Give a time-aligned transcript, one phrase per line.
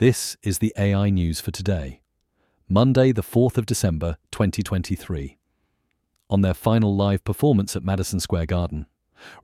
[0.00, 2.00] This is the AI news for today,
[2.70, 5.36] Monday, the 4th of December, 2023.
[6.30, 8.86] On their final live performance at Madison Square Garden,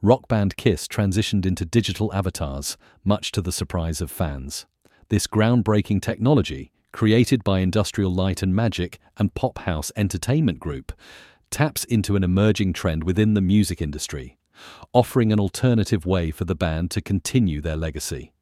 [0.01, 4.65] rock band Kiss transitioned into digital avatars, much to the surprise of fans.
[5.11, 10.91] This groundbreaking technology, created by Industrial Light and Magic and Pophouse Entertainment Group,
[11.51, 14.39] taps into an emerging trend within the music industry,
[14.95, 18.33] offering an alternative way for the band to continue their legacy.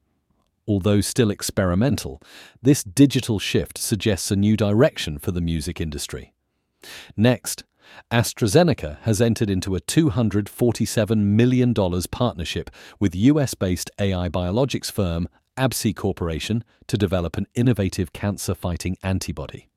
[0.66, 2.22] Although still experimental,
[2.62, 6.32] this digital shift suggests a new direction for the music industry.
[7.16, 7.64] Next,
[8.10, 11.74] AstraZeneca has entered into a $247 million
[12.10, 18.96] partnership with US based AI biologics firm Absci Corporation to develop an innovative cancer fighting
[19.02, 19.68] antibody.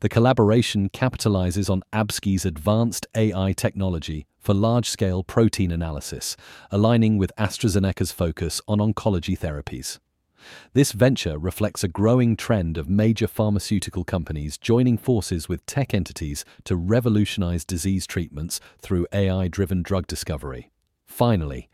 [0.00, 6.36] The collaboration capitalizes on Absci's advanced AI technology for large scale protein analysis,
[6.70, 9.98] aligning with AstraZeneca's focus on oncology therapies.
[10.72, 16.44] This venture reflects a growing trend of major pharmaceutical companies joining forces with tech entities
[16.64, 20.70] to revolutionize disease treatments through AI driven drug discovery.
[21.06, 21.68] Finally,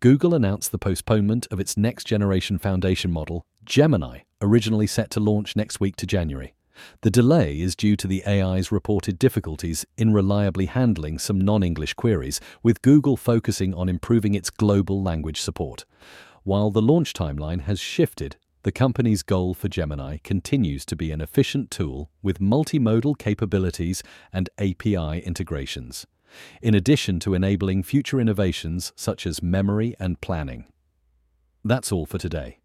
[0.00, 5.54] Google announced the postponement of its next generation foundation model, Gemini, originally set to launch
[5.54, 6.54] next week to January.
[7.02, 11.94] The delay is due to the AI's reported difficulties in reliably handling some non English
[11.94, 15.84] queries, with Google focusing on improving its global language support.
[16.42, 21.20] While the launch timeline has shifted, the company's goal for Gemini continues to be an
[21.20, 24.02] efficient tool with multimodal capabilities
[24.32, 26.06] and API integrations
[26.62, 30.66] in addition to enabling future innovations such as memory and planning.
[31.64, 32.58] That's all for today.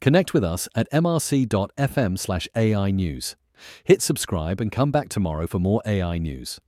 [0.00, 3.36] Connect with us at mrc.fm/ai news.
[3.84, 6.60] Hit subscribe and come back tomorrow for more AI news.